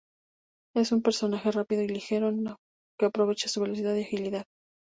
Es 0.73 0.91
un 0.91 1.03
personaje 1.03 1.51
rápido 1.51 1.83
y 1.83 1.87
ligero, 1.87 2.31
que 2.99 3.05
aprovecha 3.05 3.49
su 3.49 3.61
velocidad 3.61 3.93
y 3.93 4.01
agilidad. 4.01 4.47